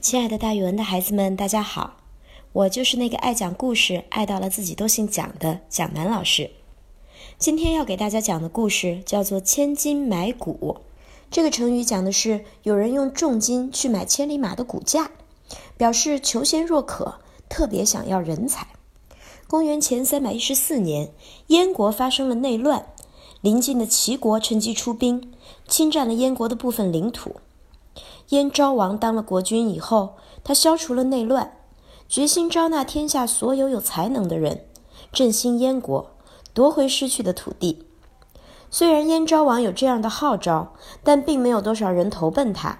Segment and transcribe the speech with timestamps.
[0.00, 1.98] 亲爱的，大语文的孩子们，大家好！
[2.52, 6.50] 我就是那个爱讲故事、爱到了自己都姓蒋的蒋楠老师。
[7.36, 10.78] 今天要给大家讲的故事叫做“千金买骨”。
[11.30, 15.10] 这个成语讲的是有人用重金去买千里马的骨架，
[15.76, 17.16] 表示求贤若渴，
[17.50, 18.66] 特别想要人才。
[19.48, 21.12] 公元前三百一十四年，
[21.48, 22.86] 燕国发生了内乱，
[23.42, 25.30] 邻近的齐国趁机出兵，
[25.68, 27.36] 侵占了燕国的部分领土。
[28.30, 31.58] 燕昭王当了国君以后，他消除了内乱，
[32.08, 34.66] 决心招纳天下所有有才能的人，
[35.12, 36.12] 振兴燕国，
[36.54, 37.88] 夺回失去的土地。
[38.70, 42.78] 虽然燕昭王有这样的号召，但并没有多少人投奔他。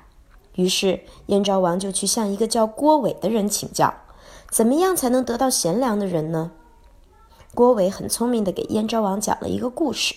[0.54, 3.92] 于是燕昭王就去向一个叫郭伟的人请教，
[4.50, 6.52] 怎么样才能得到贤良的人呢？
[7.56, 10.14] 郭伟很聪明地给燕昭王讲了一个故事。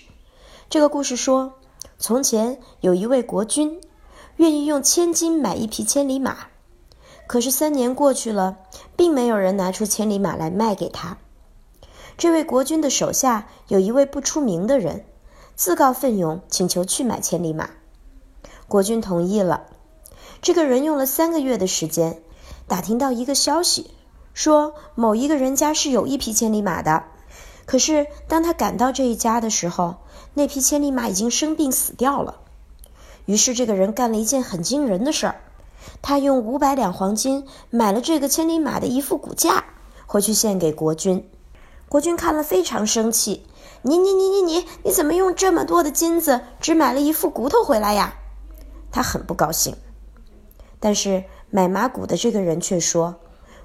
[0.70, 1.53] 这个故事说，
[1.97, 3.81] 从前有一位国君。
[4.38, 6.38] 愿意用千金买一匹千里马，
[7.28, 8.58] 可是三年过去了，
[8.96, 11.17] 并没有人拿出千里马来卖给他。
[12.17, 15.06] 这位国君的手下有一位不出名的人，
[15.56, 17.70] 自告奋勇请求去买千里马。
[18.67, 19.67] 国君同意了。
[20.42, 22.22] 这个人用了三个月的时间，
[22.68, 23.92] 打听到一个消息，
[24.34, 27.06] 说某一个人家是有一匹千里马的。
[27.66, 29.95] 可是当他赶到这一家的时候，
[30.34, 32.42] 那匹千里马已经生病死掉了。
[33.25, 35.35] 于是，这个人干了一件很惊人的事儿，
[36.02, 39.63] 他用五百两黄金买了这个千里马的一副骨架，
[40.05, 41.29] 回去献给国君。
[41.88, 43.45] 国君看了非常生气
[43.83, 48.16] ：“你你你你你，你怎么用这么多的金子，只买了一副骨头回来呀？”
[48.91, 49.75] 他很不高兴。
[50.79, 53.16] 但是买马骨的这个人却说：“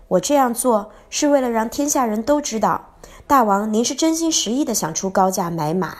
[0.07, 2.95] 我这样做是为了让天下人都知道，
[3.27, 5.99] 大王您是真心实意的想出高价买马，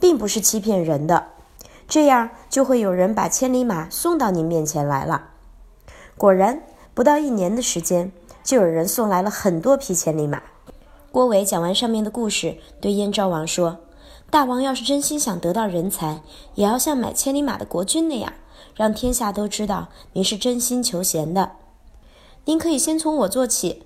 [0.00, 1.32] 并不是欺骗人的。”
[1.94, 5.28] 这样就会有人把千里马送到您面前来了。
[6.18, 8.10] 果然，不到一年的时间，
[8.42, 10.42] 就有人送来了很多匹千里马。
[11.12, 13.78] 郭伟讲完上面的故事，对燕昭王说
[14.28, 16.22] ：“大王要是真心想得到人才，
[16.56, 18.32] 也要像买千里马的国君那样，
[18.74, 21.52] 让天下都知道您是真心求贤的。
[22.46, 23.84] 您可以先从我做起，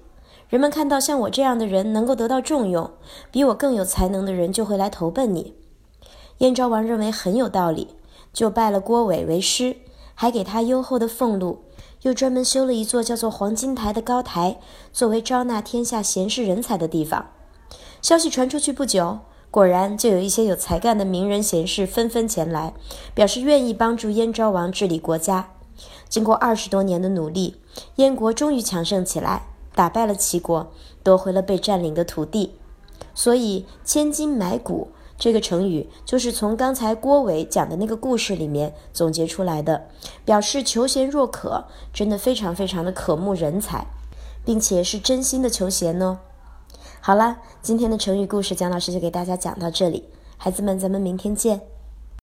[0.49, 2.91] 人们看到像我这样的人能够得到重用，
[3.31, 5.55] 比我更有才能的人就会来投奔你。”
[6.39, 7.97] 燕昭王认为很有道理，
[8.39, 9.79] 就拜了郭伟为师，
[10.15, 11.65] 还给他优厚的俸禄，
[12.03, 14.61] 又专门修了一座叫做黄金台的高台，
[14.93, 17.31] 作为招纳天下贤士人才的地方。
[18.01, 19.19] 消息传出去不久，
[19.51, 22.75] 果然就有一些有才干的名人贤士纷纷前来，
[23.13, 25.51] 表示愿意帮助燕昭王治理国家。
[26.09, 27.57] 经过二十多年的努力，
[27.97, 30.71] 燕国终于强盛起来，打败了齐国，
[31.03, 32.55] 夺回了被占领的土地。
[33.17, 34.93] 所以，千金买骨。
[35.19, 39.89] 这个成语就是从刚才郭伟讲的那个故事里面总结出来的，
[40.25, 43.89] 表示求贤若渴，真的非常非常的渴慕人才，
[44.45, 46.21] 并且是真心的求贤呢。
[47.01, 50.05] 好了，今天的成语故事，蒋老师就给大家讲到这里，
[50.37, 51.78] 孩子们，咱们明天见。